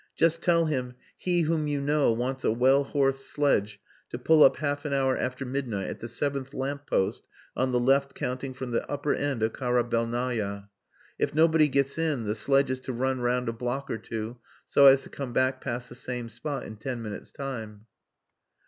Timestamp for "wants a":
2.11-2.49